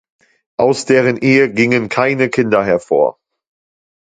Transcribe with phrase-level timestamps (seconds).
[0.57, 3.19] Aus deren Ehe gingen keine Kinder hervor.